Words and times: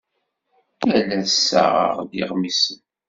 Yal 0.89 1.09
ass 1.19 1.31
ssaɣeɣ-d 1.33 2.11
iɣmisen. 2.21 2.81